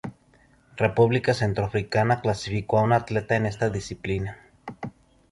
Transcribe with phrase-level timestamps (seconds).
[0.77, 4.39] República Centroafricana clasificó a un atleta en esta disciplina.